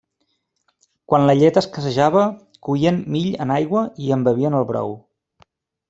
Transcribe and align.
Quan 1.11 1.25
la 1.29 1.35
llet 1.41 1.59
escassejava, 1.61 2.23
coïen 2.69 2.99
mill 3.17 3.31
en 3.47 3.57
aigua 3.61 3.85
i 4.07 4.11
en 4.17 4.25
bevien 4.31 4.61
el 4.63 4.67
brou. 4.73 4.99